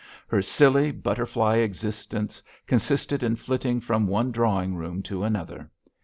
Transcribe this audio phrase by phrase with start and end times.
[0.29, 5.69] Her silly, butterfly existence consisted in flitting from one drawing room to another.